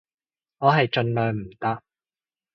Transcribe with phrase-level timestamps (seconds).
[0.57, 1.83] 我係盡量唔搭